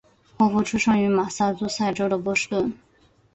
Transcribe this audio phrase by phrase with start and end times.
[0.35, 2.73] 霍夫出生于马萨诸塞州的波士顿。